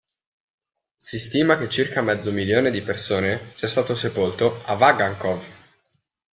Si 0.95 1.19
stima 1.19 1.59
che 1.59 1.69
circa 1.69 2.01
mezzo 2.01 2.31
milione 2.31 2.71
di 2.71 2.81
persone 2.81 3.49
sia 3.53 3.67
stato 3.67 3.95
sepolto 3.95 4.63
a 4.65 4.73
Vagan'kovo. 4.73 5.43